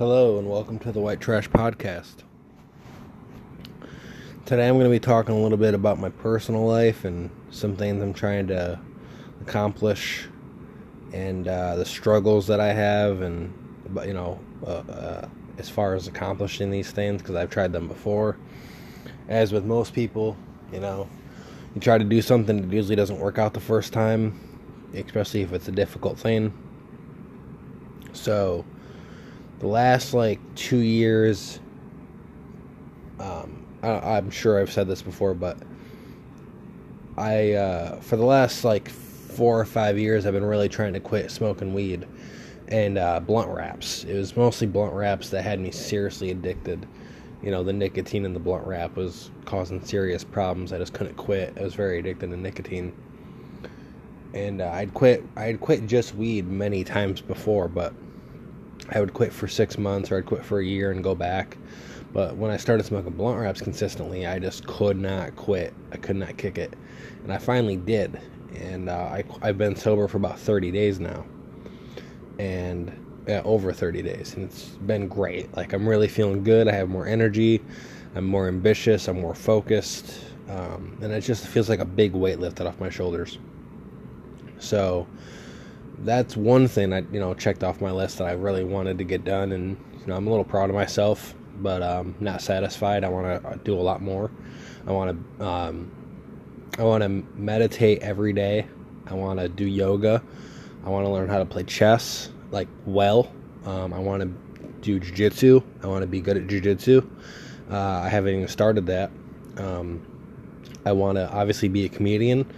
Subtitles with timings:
[0.00, 2.22] Hello, and welcome to the White Trash Podcast.
[4.46, 7.76] Today I'm going to be talking a little bit about my personal life and some
[7.76, 8.80] things I'm trying to
[9.42, 10.26] accomplish
[11.12, 13.52] and uh, the struggles that I have, and,
[14.06, 15.28] you know, uh, uh,
[15.58, 18.38] as far as accomplishing these things, because I've tried them before.
[19.28, 20.34] As with most people,
[20.72, 21.10] you know,
[21.74, 24.40] you try to do something that usually doesn't work out the first time,
[24.94, 26.54] especially if it's a difficult thing.
[28.14, 28.64] So,
[29.60, 31.60] the last like two years,
[33.20, 35.58] um, I, am sure I've said this before, but
[37.16, 41.00] I, uh, for the last like four or five years, I've been really trying to
[41.00, 42.06] quit smoking weed
[42.68, 44.04] and uh, blunt wraps.
[44.04, 46.86] It was mostly blunt wraps that had me seriously addicted.
[47.42, 50.72] You know, the nicotine in the blunt wrap was causing serious problems.
[50.72, 51.54] I just couldn't quit.
[51.58, 52.94] I was very addicted to nicotine.
[54.32, 55.24] And uh, I'd quit.
[55.36, 57.92] I'd quit just weed many times before, but
[58.90, 61.56] I would quit for six months or I'd quit for a year and go back.
[62.12, 65.72] But when I started smoking blunt wraps consistently, I just could not quit.
[65.92, 66.74] I could not kick it.
[67.22, 68.20] And I finally did.
[68.54, 71.24] And uh, I, I've been sober for about 30 days now.
[72.38, 72.92] And
[73.28, 74.34] over 30 days.
[74.34, 75.54] And it's been great.
[75.56, 76.66] Like, I'm really feeling good.
[76.66, 77.62] I have more energy.
[78.16, 79.06] I'm more ambitious.
[79.06, 80.24] I'm more focused.
[80.48, 83.38] Um, and it just feels like a big weight lifted off my shoulders.
[84.58, 85.06] So,
[86.02, 89.04] that's one thing I you know checked off my list that I really wanted to
[89.04, 93.04] get done, and you know I'm a little proud of myself, but um, not satisfied.
[93.04, 94.30] I want to do a lot more.
[94.86, 95.92] I want to um,
[96.78, 98.66] I want to meditate every day.
[99.06, 100.22] I want to do yoga.
[100.84, 103.32] I want to learn how to play chess like well.
[103.66, 104.28] Um, I want to
[104.80, 105.62] do jujitsu.
[105.82, 107.08] I want to be good at jujitsu.
[107.70, 109.10] Uh, I haven't even started that.
[109.58, 110.06] Um,
[110.86, 112.50] I want to obviously be a comedian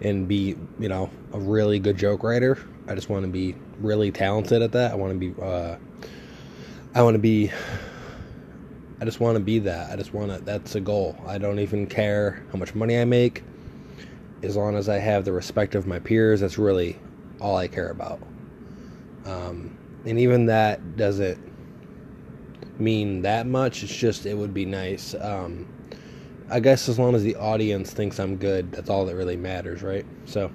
[0.00, 2.58] and be, you know, a really good joke writer.
[2.88, 4.92] I just want to be really talented at that.
[4.92, 5.76] I want to be, uh,
[6.94, 7.50] I want to be,
[9.00, 9.90] I just want to be that.
[9.90, 11.16] I just want to, that's a goal.
[11.26, 13.42] I don't even care how much money I make.
[14.42, 16.98] As long as I have the respect of my peers, that's really
[17.40, 18.20] all I care about.
[19.24, 21.38] Um, and even that doesn't
[22.78, 23.82] mean that much.
[23.82, 25.14] It's just, it would be nice.
[25.14, 25.66] Um,
[26.54, 29.82] I guess as long as the audience thinks I'm good, that's all that really matters,
[29.82, 30.06] right?
[30.24, 30.52] So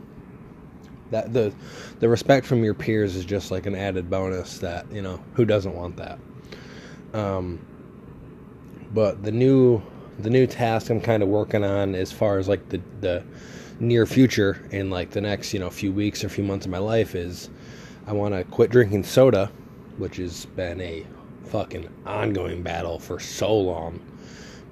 [1.12, 1.54] that the
[2.00, 5.44] the respect from your peers is just like an added bonus that you know who
[5.44, 6.18] doesn't want that.
[7.14, 7.60] Um,
[8.94, 9.82] but the new
[10.20, 13.22] the new task I'm kind of working on as far as like the the
[13.82, 16.78] near future in like the next you know few weeks or few months of my
[16.78, 17.50] life is
[18.08, 19.52] I want to quit drinking soda,
[19.98, 21.06] which has been a
[21.48, 24.00] fucking ongoing battle for so long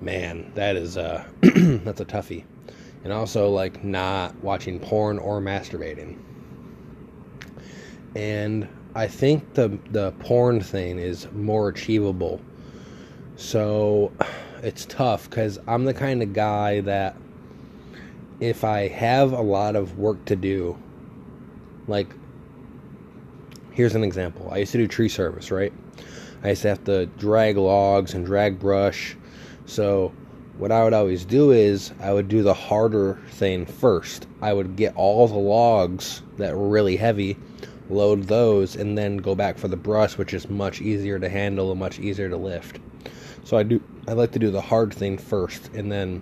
[0.02, 2.44] man, that is uh that's a toughie.
[3.04, 6.18] And also like not watching porn or masturbating.
[8.16, 12.42] And I think the the porn thing is more achievable.
[13.36, 14.12] So
[14.64, 17.16] it's tough cuz I'm the kind of guy that
[18.40, 20.78] if I have a lot of work to do
[21.88, 22.08] like
[23.72, 24.50] here's an example.
[24.52, 25.72] I used to do tree service, right?
[26.44, 29.16] I used to have to drag logs and drag brush
[29.68, 30.14] so,
[30.58, 34.26] what I would always do is I would do the harder thing first.
[34.42, 37.38] I would get all the logs that were really heavy,
[37.90, 41.70] load those, and then go back for the brush, which is much easier to handle
[41.70, 42.80] and much easier to lift.
[43.44, 46.22] So I do I like to do the hard thing first and then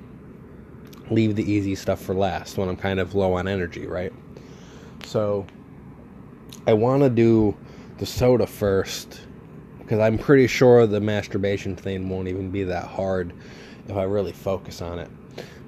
[1.11, 4.11] leave the easy stuff for last when I'm kind of low on energy, right?
[5.05, 5.45] So
[6.65, 7.55] I want to do
[7.99, 9.21] the soda first
[9.85, 13.33] because I'm pretty sure the masturbation thing won't even be that hard
[13.87, 15.11] if I really focus on it.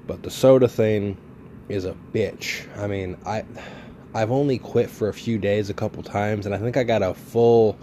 [0.08, 1.16] But the soda thing
[1.68, 2.66] is a bitch.
[2.76, 3.44] I mean, I
[4.14, 7.02] I've only quit for a few days a couple times and I think I got
[7.02, 7.78] a full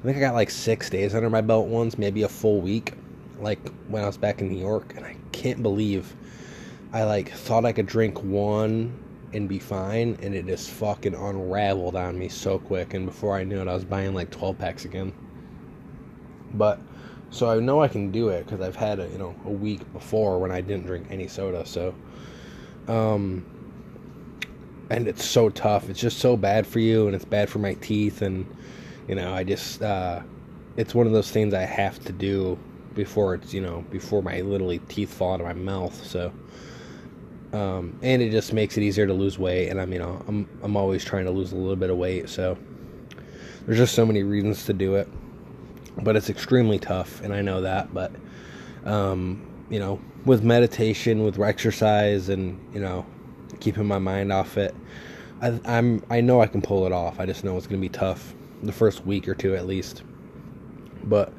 [0.00, 2.94] I think I got like 6 days under my belt once, maybe a full week
[3.38, 6.16] like when I was back in New York and I can't believe
[6.92, 8.98] I like thought I could drink one
[9.32, 13.44] and be fine and it just fucking unraveled on me so quick and before I
[13.44, 15.12] knew it I was buying like 12 packs again.
[16.54, 16.80] But
[17.30, 19.90] so I know I can do it because I've had a you know a week
[19.92, 21.66] before when I didn't drink any soda.
[21.66, 21.94] So,
[22.86, 23.44] um,
[24.90, 25.90] and it's so tough.
[25.90, 28.46] It's just so bad for you, and it's bad for my teeth, and
[29.08, 30.20] you know I just uh,
[30.76, 32.58] it's one of those things I have to do
[32.94, 36.04] before it's you know before my literally teeth fall out of my mouth.
[36.04, 36.32] So.
[37.50, 40.46] Um, and it just makes it easier to lose weight, and I'm you know I'm
[40.62, 42.58] I'm always trying to lose a little bit of weight, so
[43.64, 45.08] there's just so many reasons to do it
[46.02, 47.92] but it's extremely tough, and I know that.
[47.92, 48.12] But
[48.84, 53.04] um, you know, with meditation, with exercise, and you know,
[53.60, 54.74] keeping my mind off it,
[55.40, 57.20] I, I'm I know I can pull it off.
[57.20, 60.02] I just know it's going to be tough the first week or two at least.
[61.04, 61.32] But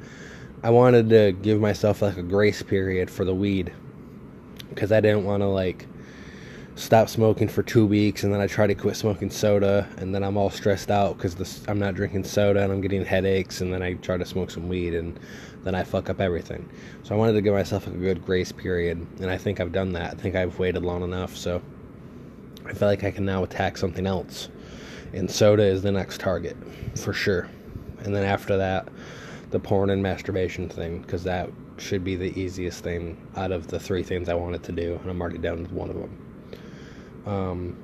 [0.62, 3.72] I wanted to give myself like a grace period for the weed
[4.68, 5.86] because I didn't want to like
[6.80, 10.24] stop smoking for two weeks and then I try to quit smoking soda and then
[10.24, 13.82] I'm all stressed out because I'm not drinking soda and I'm getting headaches and then
[13.82, 15.20] I try to smoke some weed and
[15.62, 16.66] then I fuck up everything.
[17.02, 19.92] So I wanted to give myself a good grace period and I think I've done
[19.92, 20.14] that.
[20.14, 21.36] I think I've waited long enough.
[21.36, 21.60] So
[22.64, 24.48] I feel like I can now attack something else.
[25.12, 26.56] And soda is the next target
[26.96, 27.46] for sure.
[28.04, 28.88] And then after that,
[29.50, 33.78] the porn and masturbation thing because that should be the easiest thing out of the
[33.78, 36.29] three things I wanted to do, and I'm already done with one of them.
[37.30, 37.76] Um,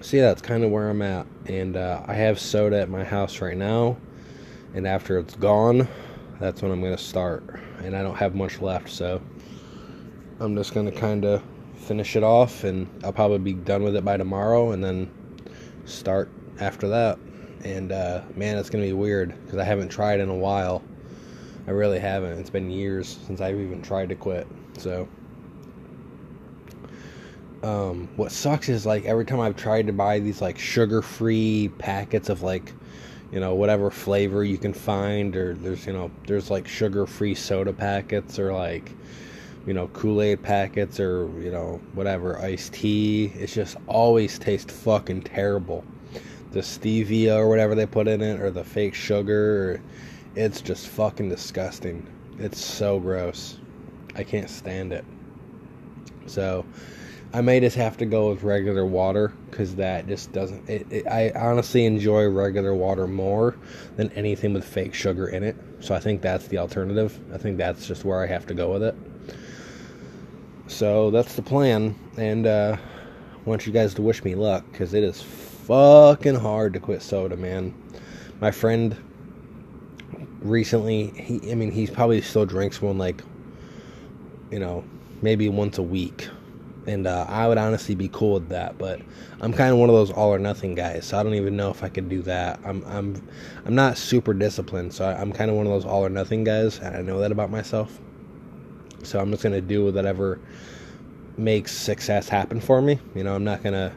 [0.00, 3.02] so yeah, that's kind of where I'm at, and uh, I have soda at my
[3.02, 3.96] house right now,
[4.72, 5.88] and after it's gone,
[6.38, 9.20] that's when I'm gonna start, and I don't have much left, so
[10.38, 11.42] I'm just gonna kind of
[11.74, 15.10] finish it off, and I'll probably be done with it by tomorrow, and then
[15.84, 16.30] start
[16.60, 17.18] after that.
[17.64, 20.84] And uh, man, it's gonna be weird because I haven't tried in a while.
[21.66, 22.38] I really haven't.
[22.38, 24.46] It's been years since I've even tried to quit.
[24.78, 25.08] So,
[27.62, 32.28] um, what sucks is like every time I've tried to buy these like sugar-free packets
[32.28, 32.72] of like,
[33.32, 37.72] you know, whatever flavor you can find, or there's you know, there's like sugar-free soda
[37.72, 38.92] packets, or like,
[39.66, 43.32] you know, Kool-Aid packets, or you know, whatever iced tea.
[43.36, 45.84] It's just always tastes fucking terrible.
[46.52, 49.80] The stevia or whatever they put in it, or the fake sugar.
[50.34, 52.06] It's just fucking disgusting.
[52.38, 53.58] It's so gross.
[54.16, 55.04] I can't stand it.
[56.26, 56.64] So,
[57.32, 60.68] I may just have to go with regular water because that just doesn't.
[60.68, 63.56] It, it, I honestly enjoy regular water more
[63.96, 65.56] than anything with fake sugar in it.
[65.78, 67.18] So I think that's the alternative.
[67.32, 68.96] I think that's just where I have to go with it.
[70.66, 74.94] So that's the plan, and uh, I want you guys to wish me luck because
[74.94, 77.74] it is fucking hard to quit soda, man.
[78.40, 78.96] My friend
[80.40, 83.22] recently, he I mean he's probably still drinks one like
[84.50, 84.84] you know
[85.22, 86.28] maybe once a week,
[86.86, 88.78] and uh, I would honestly be cool with that.
[88.78, 89.00] But
[89.40, 91.70] I'm kind of one of those all or nothing guys, so I don't even know
[91.70, 92.60] if I could do that.
[92.64, 93.28] I'm I'm
[93.64, 96.78] I'm not super disciplined, so I'm kind of one of those all or nothing guys,
[96.78, 97.98] and I know that about myself.
[99.02, 100.40] So I'm just gonna do whatever
[101.36, 102.98] makes success happen for me.
[103.14, 103.94] You know, I'm not gonna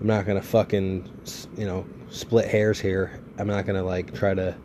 [0.00, 1.10] I'm not gonna fucking
[1.56, 3.20] you know split hairs here.
[3.38, 4.56] I'm not gonna like try to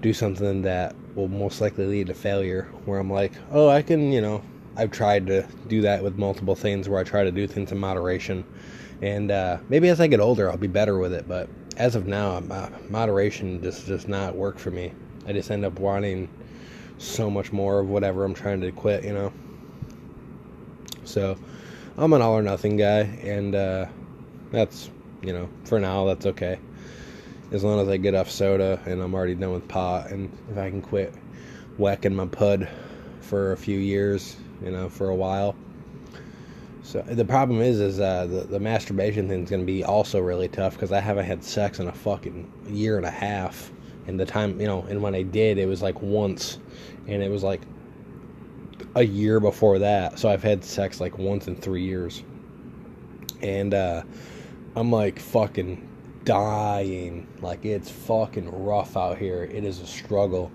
[0.00, 2.68] do something that will most likely lead to failure.
[2.84, 4.42] Where I'm like, oh, I can you know
[4.76, 7.78] I've tried to do that with multiple things where I try to do things in
[7.78, 8.44] moderation,
[9.02, 11.26] and uh, maybe as I get older I'll be better with it.
[11.26, 14.92] But as of now, uh, moderation just does not work for me.
[15.26, 16.28] I just end up wanting
[16.98, 19.32] so much more of whatever I'm trying to quit, you know.
[21.04, 21.36] So
[21.96, 23.86] I'm an all or nothing guy, and uh,
[24.50, 24.90] that's
[25.22, 26.58] you know for now that's okay.
[27.52, 30.58] As long as I get off soda and I'm already done with pot, and if
[30.58, 31.14] I can quit
[31.78, 32.68] whacking my pud
[33.20, 35.54] for a few years, you know, for a while.
[36.82, 40.20] So the problem is, is uh, the the masturbation thing is going to be also
[40.20, 43.72] really tough because I haven't had sex in a fucking year and a half.
[44.06, 46.58] And the time, you know, and when I did, it was like once,
[47.08, 47.62] and it was like
[48.94, 50.18] a year before that.
[50.18, 52.22] So I've had sex like once in three years.
[53.42, 54.02] And uh,
[54.76, 55.86] I'm like fucking
[56.24, 57.26] dying.
[57.40, 59.44] Like it's fucking rough out here.
[59.44, 60.52] It is a struggle.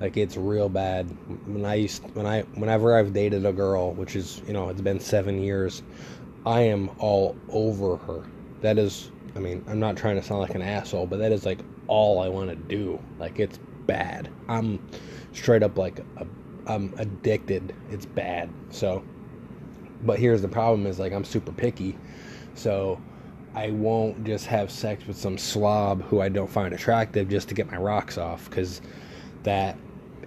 [0.00, 1.06] Like it's real bad.
[1.46, 4.80] When I used when I whenever I've dated a girl, which is you know it's
[4.80, 5.82] been seven years,
[6.44, 8.24] I am all over her.
[8.60, 11.46] That is, I mean, I'm not trying to sound like an asshole, but that is
[11.46, 12.98] like all I want to do.
[13.18, 14.30] Like it's bad.
[14.48, 14.80] I'm
[15.32, 16.26] straight up like a
[16.66, 17.74] I'm addicted.
[17.90, 18.48] It's bad.
[18.70, 19.04] So,
[20.02, 21.96] but here's the problem: is like I'm super picky,
[22.54, 23.00] so
[23.54, 27.54] I won't just have sex with some slob who I don't find attractive just to
[27.54, 28.80] get my rocks off, because
[29.44, 29.76] that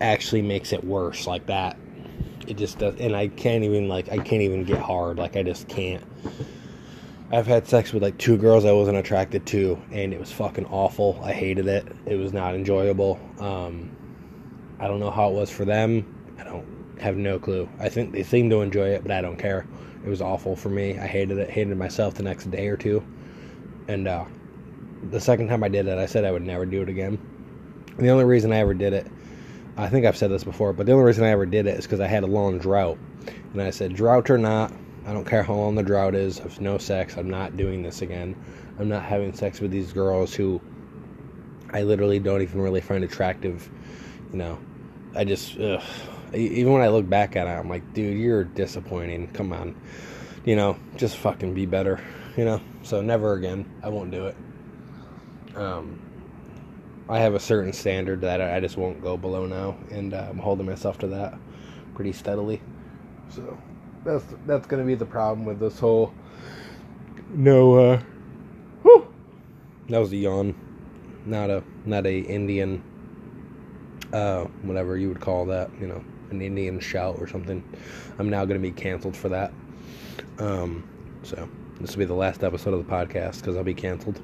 [0.02, 1.28] actually makes it worse.
[1.28, 1.78] Like that,
[2.48, 2.96] it just does.
[3.00, 5.18] And I can't even like I can't even get hard.
[5.18, 6.04] Like I just can't.
[7.30, 10.66] I've had sex with like two girls I wasn't attracted to, and it was fucking
[10.68, 11.20] awful.
[11.22, 11.86] I hated it.
[12.06, 13.20] It was not enjoyable.
[13.40, 13.92] Um,
[14.80, 16.36] I don't know how it was for them.
[16.40, 16.66] I don't
[17.02, 17.68] have no clue.
[17.80, 19.68] I think they seem to enjoy it, but I don't care.
[20.06, 20.98] It was awful for me.
[20.98, 21.50] I hated it.
[21.50, 23.06] Hated myself the next day or two.
[23.90, 24.24] And uh,
[25.10, 27.20] the second time I did it, I said I would never do it again.
[27.98, 29.08] The only reason I ever did it,
[29.76, 31.86] I think I've said this before, but the only reason I ever did it is
[31.86, 32.98] because I had a long drought.
[33.54, 34.72] And I said, drought or not,
[35.06, 36.40] I don't care how long the drought is.
[36.40, 38.36] Of no sex, I'm not doing this again.
[38.80, 40.62] I'm not having sex with these girls who
[41.72, 43.70] I literally don't even really find attractive.
[44.32, 44.60] You know,
[45.16, 45.82] I just, ugh.
[46.34, 49.28] even when I look back at it, I'm like, dude, you're disappointing.
[49.30, 49.76] Come on,
[50.46, 52.00] you know, just fucking be better.
[52.36, 53.66] You know, so never again.
[53.82, 54.36] I won't do it.
[55.56, 56.00] Um,
[57.10, 60.38] I have a certain standard that I just won't go below now, and uh, I'm
[60.38, 61.38] holding myself to that
[61.96, 62.62] pretty steadily.
[63.30, 63.58] So
[64.04, 66.14] that's that's gonna be the problem with this whole
[67.30, 67.76] no.
[67.76, 68.02] uh
[68.84, 69.08] whew,
[69.90, 70.56] That was a yawn,
[71.26, 72.84] not a not a Indian,
[74.14, 75.70] uh, whatever you would call that.
[75.80, 77.64] You know, an Indian shout or something.
[78.20, 79.54] I'm now gonna be canceled for that.
[80.40, 80.88] Um,
[81.24, 81.48] so
[81.80, 84.22] this will be the last episode of the podcast because I'll be canceled.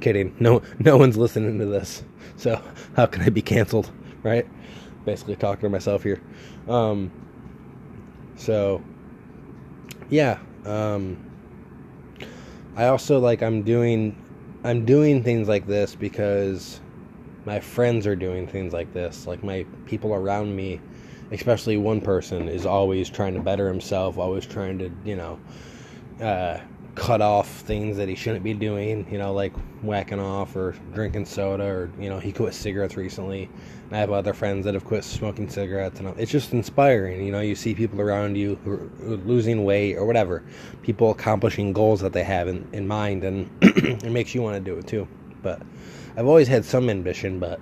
[0.00, 0.34] Kidding.
[0.40, 2.02] No, no one's listening to this.
[2.36, 2.60] So
[2.96, 3.90] how can I be canceled,
[4.22, 4.46] right?
[5.04, 6.20] Basically talking to myself here.
[6.68, 7.10] Um,
[8.36, 8.82] so
[10.10, 10.38] yeah.
[10.64, 11.30] Um,
[12.76, 14.16] I also like I'm doing
[14.64, 16.80] I'm doing things like this because
[17.44, 19.26] my friends are doing things like this.
[19.26, 20.80] Like my people around me,
[21.30, 25.38] especially one person, is always trying to better himself, always trying to, you know,
[26.20, 26.60] uh,
[26.94, 31.26] cut off things that he shouldn't be doing, you know, like whacking off or drinking
[31.26, 33.48] soda or, you know, he quit cigarettes recently.
[33.86, 37.32] And I have other friends that have quit smoking cigarettes and it's just inspiring, you
[37.32, 40.44] know, you see people around you who are losing weight or whatever,
[40.82, 44.60] people accomplishing goals that they have in, in mind and it makes you want to
[44.60, 45.08] do it too.
[45.42, 45.62] But
[46.16, 47.60] I've always had some ambition, but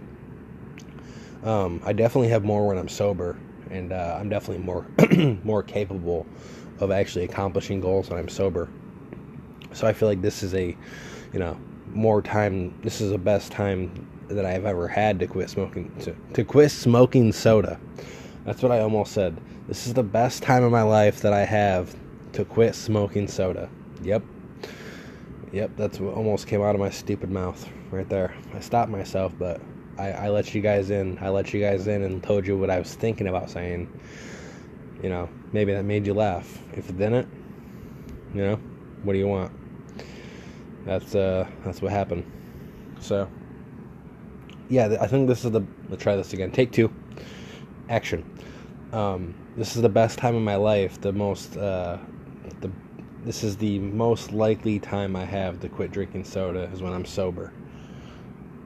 [1.43, 3.39] um, I definitely have more when I'm sober
[3.71, 4.87] and uh, I'm definitely more
[5.43, 6.27] more capable
[6.81, 8.69] of actually accomplishing goals when I'm sober.
[9.73, 10.77] So I feel like this is a,
[11.33, 11.59] you know,
[11.93, 12.79] more time.
[12.83, 15.95] This is the best time that I've ever had to quit smoking.
[16.01, 17.79] To, to quit smoking soda.
[18.45, 19.41] That's what I almost said.
[19.69, 21.95] This is the best time of my life that I have
[22.33, 23.69] to quit smoking soda.
[24.03, 24.23] Yep.
[25.53, 28.35] Yep, that's what almost came out of my stupid mouth right there.
[28.55, 29.61] I stopped myself, but
[29.99, 31.19] I, I let you guys in.
[31.21, 33.93] I let you guys in and told you what I was thinking about saying.
[35.03, 36.59] You know, maybe that made you laugh.
[36.73, 37.29] If it didn't,
[38.35, 38.57] you know,
[39.03, 39.53] what do you want?
[40.85, 42.25] That's uh, that's what happened.
[43.01, 43.29] So,
[44.69, 45.63] yeah, I think this is the.
[45.89, 46.51] Let's try this again.
[46.51, 46.93] Take two.
[47.89, 48.25] Action.
[48.93, 51.01] Um, this is the best time of my life.
[51.01, 51.57] The most.
[51.57, 51.99] Uh,
[52.61, 52.71] the.
[53.25, 57.05] This is the most likely time I have to quit drinking soda is when I'm
[57.05, 57.53] sober.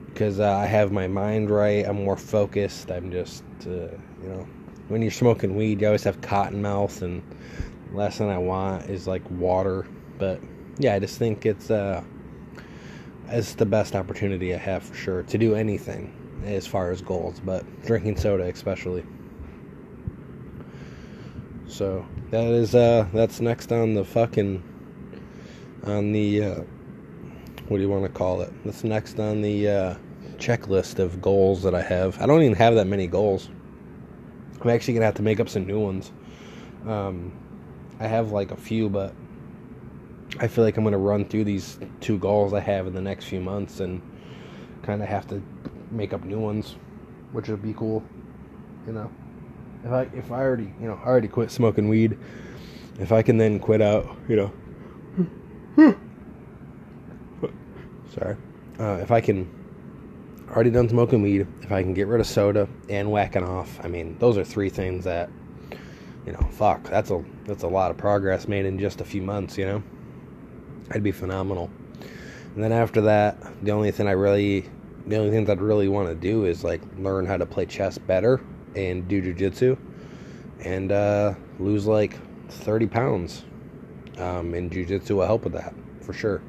[0.07, 1.85] Because uh, I have my mind right.
[1.87, 2.91] I'm more focused.
[2.91, 3.91] I'm just, uh,
[4.23, 4.49] you know,
[4.89, 7.23] when you're smoking weed, you always have cotton mouth, and
[7.93, 9.87] last thing I want is like water.
[10.19, 10.41] But
[10.78, 12.02] yeah, I just think it's uh,
[13.28, 16.12] it's the best opportunity I have for sure to do anything
[16.45, 19.04] as far as goals, but drinking soda especially.
[21.66, 24.62] So that is uh, that's next on the fucking
[25.85, 26.61] on the uh,
[27.68, 28.52] what do you want to call it?
[28.64, 29.95] That's next on the uh,
[30.37, 32.21] checklist of goals that I have.
[32.21, 33.49] I don't even have that many goals.
[34.61, 36.12] I'm actually gonna have to make up some new ones.
[36.87, 37.33] Um,
[37.99, 39.14] I have like a few, but
[40.38, 43.25] I feel like I'm gonna run through these two goals I have in the next
[43.25, 44.02] few months and
[44.83, 45.43] kind of have to
[45.90, 46.76] make up new ones,
[47.33, 48.02] which would be cool.
[48.87, 49.11] You know,
[49.85, 52.19] if I if I already you know I already quit smoking weed,
[53.00, 54.52] if I can then quit out, you know.
[58.14, 58.37] Sorry,
[58.78, 59.50] uh, if I can
[60.50, 63.88] already done smoking weed, if I can get rid of soda and whacking off, I
[63.88, 65.28] mean, those are three things that,
[66.25, 69.23] you know, fuck, that's a that's a lot of progress made in just a few
[69.23, 69.83] months, you know.
[70.90, 71.71] I'd be phenomenal.
[72.55, 74.69] And then after that, the only thing I really,
[75.07, 77.66] the only thing that I really want to do is like learn how to play
[77.66, 78.40] chess better
[78.75, 79.76] and do jujitsu,
[80.61, 83.45] and uh, lose like thirty pounds.
[84.19, 86.43] Um, and jujitsu will help with that for sure.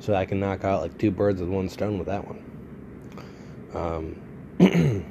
[0.00, 2.44] So I can knock out like two birds with one stone with that one.
[3.74, 5.04] Um,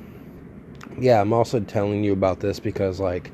[1.00, 3.32] yeah, I'm also telling you about this because like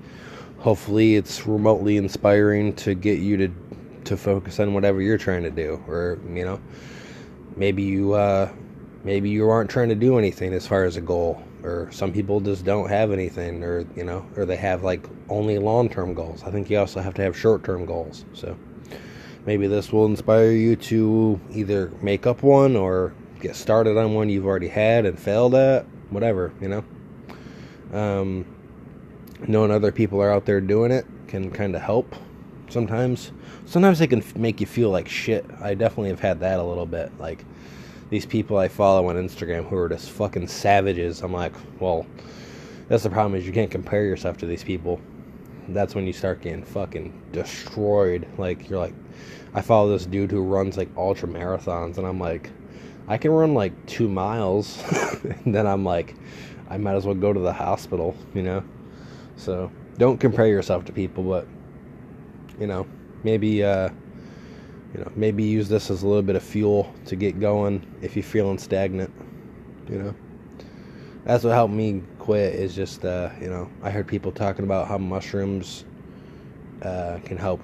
[0.58, 3.48] hopefully it's remotely inspiring to get you to
[4.10, 6.60] to focus on whatever you're trying to do or you know
[7.56, 8.52] maybe you uh
[9.04, 12.40] maybe you aren't trying to do anything as far as a goal or some people
[12.40, 16.44] just don't have anything or you know or they have like only long-term goals.
[16.44, 18.26] I think you also have to have short-term goals.
[18.34, 18.58] So
[19.46, 24.30] maybe this will inspire you to either make up one or get started on one
[24.30, 26.84] you've already had and failed at whatever you know?
[27.94, 28.46] Um,
[29.48, 32.16] knowing other people are out there doing it can kind of help
[32.72, 33.32] sometimes.
[33.66, 35.46] Sometimes they can make you feel like shit.
[35.62, 37.12] I definitely have had that a little bit.
[37.20, 37.46] Like
[38.10, 42.08] these people i follow on instagram who are just fucking savages i'm like well
[42.90, 45.00] that's the problem is you can't compare yourself to these people.
[45.70, 48.28] That's when you start getting fucking destroyed.
[48.40, 48.96] Like you're like
[49.54, 52.52] i follow this dude who runs like ultra marathons and i'm like
[53.08, 54.80] i can run like two miles
[55.44, 56.14] and then i'm like
[56.70, 58.64] i might as well go to the hospital you know?
[59.38, 61.48] So don't compare yourself to people but
[62.60, 62.88] you know
[63.24, 63.90] maybe uh,
[64.94, 68.16] you know maybe use this as a little bit of fuel to get going if
[68.16, 69.12] you're feeling stagnant
[69.90, 70.16] You know,
[71.26, 72.56] that's what helped me quit.
[72.56, 75.86] Is just uh, you know I heard people talking about how mushrooms
[76.82, 77.62] uh, can help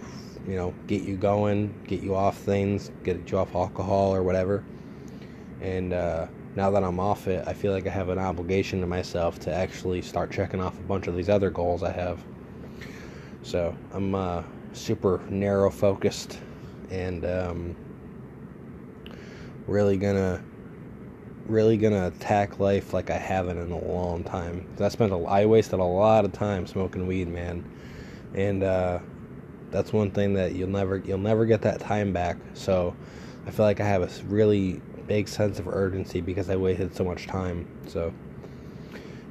[0.48, 4.64] you know get you going, get you off things, get you off alcohol or whatever.
[5.62, 8.88] And uh, now that I'm off it, I feel like I have an obligation to
[8.88, 12.24] myself to actually start checking off a bunch of these other goals I have.
[13.44, 14.44] So I'm uh,
[14.76, 16.40] super narrow focused
[16.90, 17.76] and um,
[19.68, 20.44] really gonna
[21.48, 24.68] really gonna attack life like I haven't in a long time.
[24.80, 27.64] I spent a, I wasted a lot of time smoking weed, man,
[28.34, 29.00] and uh,
[29.72, 32.38] that's one thing that you'll never you'll never get that time back.
[32.54, 32.96] So
[33.46, 37.04] I feel like I have a really big sense of urgency because I wasted so
[37.04, 37.68] much time.
[37.88, 38.14] So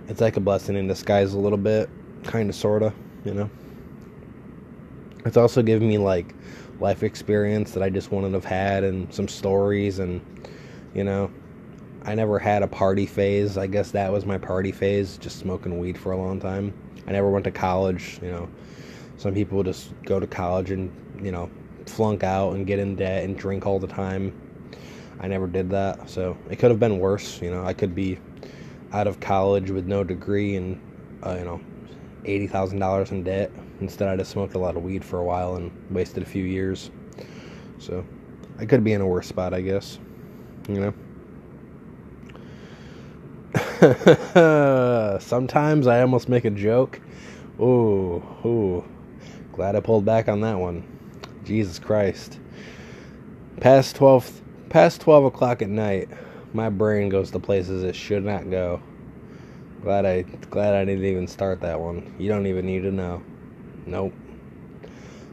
[0.08, 1.88] it's like a blessing in disguise a little bit,
[2.22, 2.92] kind of, sorta,
[3.24, 3.50] you know.
[5.24, 6.34] It's also given me like
[6.80, 10.20] life experience that I just wouldn't have had, and some stories, and
[10.94, 11.30] you know,
[12.04, 13.56] I never had a party phase.
[13.56, 16.74] I guess that was my party phase, just smoking weed for a long time.
[17.06, 18.48] I never went to college, you know.
[19.16, 20.92] Some people just go to college and,
[21.24, 21.48] you know,
[21.86, 24.38] flunk out and get in debt and drink all the time.
[25.20, 27.40] I never did that, so it could have been worse.
[27.40, 28.18] You know, I could be
[28.92, 30.80] out of college with no degree and
[31.24, 31.60] uh, you know,
[32.24, 33.50] eighty thousand dollars in debt.
[33.84, 36.42] Instead, I just smoked a lot of weed for a while and wasted a few
[36.42, 36.90] years.
[37.78, 38.02] So,
[38.58, 39.98] I could be in a worse spot, I guess.
[40.70, 40.94] You
[43.52, 45.18] know.
[45.20, 46.98] Sometimes I almost make a joke.
[47.60, 48.82] Ooh, ooh.
[49.52, 50.82] Glad I pulled back on that one.
[51.44, 52.38] Jesus Christ.
[53.60, 56.08] Past 12 past 12 o'clock at night,
[56.54, 58.80] my brain goes to places it should not go.
[59.82, 62.14] Glad I glad I didn't even start that one.
[62.18, 63.22] You don't even need to know.
[63.86, 64.12] Nope.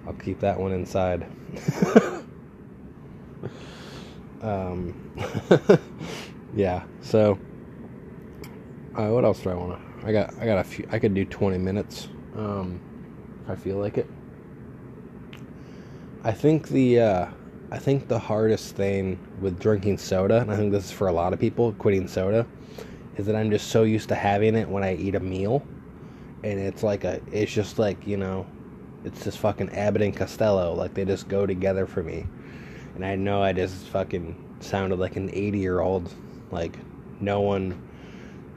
[0.05, 1.25] I'll keep that one inside.
[4.41, 5.13] um
[6.55, 7.38] yeah, so
[8.96, 11.13] uh, what else do I want to I got I got a few I could
[11.13, 12.80] do 20 minutes um
[13.43, 14.08] if I feel like it.
[16.23, 17.28] I think the uh
[17.71, 21.13] I think the hardest thing with drinking soda, and I think this is for a
[21.13, 22.45] lot of people, quitting soda,
[23.15, 25.65] is that I'm just so used to having it when I eat a meal.
[26.43, 28.47] And it's like a, it's just like, you know,
[29.04, 30.73] it's just fucking Abbott and Costello.
[30.73, 32.25] Like they just go together for me.
[32.95, 36.13] And I know I just fucking sounded like an 80 year old.
[36.51, 36.77] Like
[37.19, 37.82] no one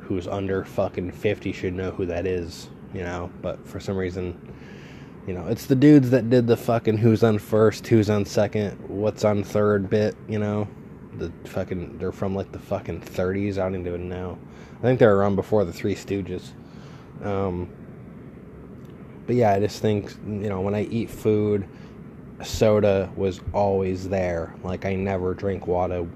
[0.00, 3.30] who's under fucking 50 should know who that is, you know.
[3.40, 4.54] But for some reason,
[5.26, 8.76] you know, it's the dudes that did the fucking who's on first, who's on second,
[8.88, 10.68] what's on third bit, you know.
[11.14, 13.52] The fucking, they're from like the fucking 30s.
[13.52, 14.38] I don't even know.
[14.78, 16.52] I think they were around before the Three Stooges.
[17.24, 17.68] Um,
[19.26, 21.66] but yeah, I just think, you know, when I eat food,
[22.42, 24.54] soda was always there.
[24.62, 26.06] Like, I never drink water.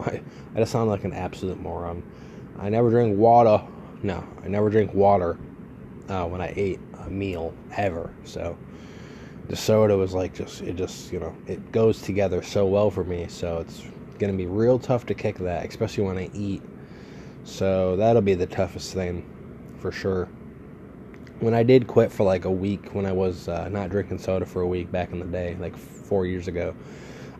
[0.00, 0.20] I,
[0.54, 2.02] I just sound like an absolute moron.
[2.58, 3.64] I never drink water.
[4.02, 5.38] No, I never drink water
[6.08, 8.12] uh, when I ate a meal ever.
[8.24, 8.56] So
[9.48, 13.04] the soda was like just it just you know it goes together so well for
[13.04, 13.26] me.
[13.28, 13.82] So it's
[14.18, 16.62] gonna be real tough to kick that, especially when I eat.
[17.44, 19.24] So that'll be the toughest thing
[19.80, 20.28] for sure.
[21.40, 24.44] When I did quit for like a week, when I was uh, not drinking soda
[24.44, 26.74] for a week back in the day, like four years ago,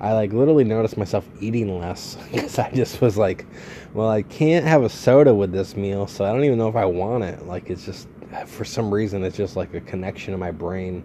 [0.00, 3.44] I like literally noticed myself eating less because I just was like,
[3.92, 6.76] well, I can't have a soda with this meal, so I don't even know if
[6.76, 7.46] I want it.
[7.46, 8.08] Like it's just
[8.46, 11.04] for some reason it's just like a connection in my brain.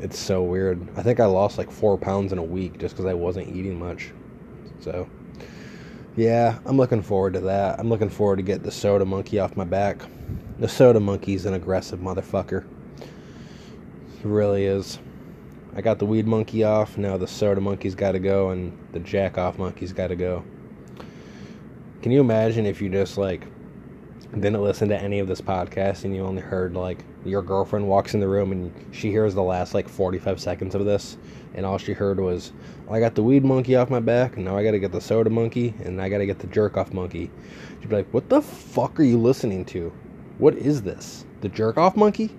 [0.00, 0.88] It's so weird.
[0.96, 3.78] I think I lost like four pounds in a week just because I wasn't eating
[3.78, 4.12] much.
[4.80, 5.08] So,
[6.16, 7.78] yeah, I'm looking forward to that.
[7.78, 10.00] I'm looking forward to get the soda monkey off my back.
[10.58, 12.64] The soda monkey's an aggressive motherfucker.
[12.98, 14.98] He really is.
[15.74, 16.96] I got the weed monkey off.
[16.96, 20.42] Now the soda monkey's got to go, and the jack off monkey's got to go.
[22.00, 23.46] Can you imagine if you just like
[24.32, 28.14] didn't listen to any of this podcast and you only heard like your girlfriend walks
[28.14, 31.16] in the room and she hears the last like 45 seconds of this
[31.54, 32.52] and all she heard was
[32.90, 35.30] i got the weed monkey off my back and now i gotta get the soda
[35.30, 37.30] monkey and i gotta get the jerk off monkey
[37.80, 39.92] she'd be like what the fuck are you listening to
[40.38, 41.24] what is this?
[41.40, 42.36] The jerk off monkey?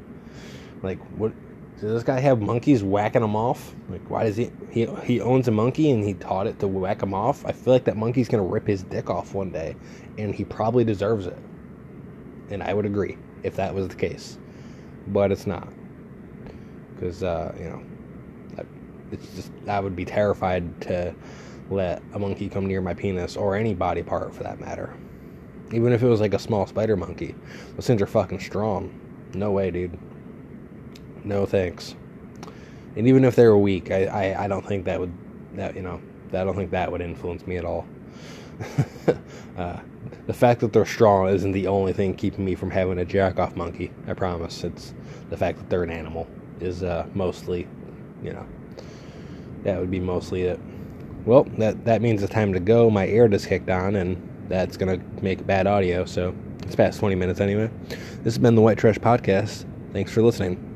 [0.83, 1.33] Like what
[1.79, 3.75] does this guy have monkeys whacking him off?
[3.89, 7.01] Like why does he he, he owns a monkey and he taught it to whack
[7.01, 7.45] him off?
[7.45, 9.75] I feel like that monkey's gonna rip his dick off one day
[10.17, 11.37] and he probably deserves it.
[12.49, 14.37] And I would agree if that was the case,
[15.07, 15.67] but it's not.
[16.95, 17.83] Because uh, you know
[19.11, 21.13] it's just I would be terrified to
[21.69, 24.93] let a monkey come near my penis or any body part for that matter.
[25.71, 27.35] Even if it was like a small spider monkey.
[27.75, 28.93] Those things are fucking strong.
[29.33, 29.97] No way, dude.
[31.23, 31.95] No thanks.
[32.95, 35.13] And even if they were weak, I, I, I don't think that would
[35.55, 37.85] that you know I don't think that would influence me at all.
[39.57, 39.77] uh,
[40.25, 43.39] the fact that they're strong isn't the only thing keeping me from having a jack
[43.39, 43.91] off monkey.
[44.07, 44.63] I promise.
[44.63, 44.93] It's
[45.29, 46.27] the fact that they're an animal
[46.59, 47.67] is uh, mostly,
[48.23, 48.45] you know,
[49.63, 50.59] that would be mostly it.
[51.25, 52.89] Well, that that means it's time to go.
[52.89, 56.05] My air just kicked on, and that's going to make bad audio.
[56.05, 57.69] So it's past 20 minutes anyway.
[57.87, 59.65] This has been the White Trash Podcast.
[59.93, 60.66] Thanks for listening.